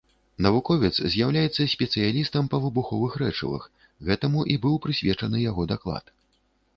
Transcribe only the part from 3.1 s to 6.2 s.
рэчывах, гэтаму і быў прысвечаны яго даклад.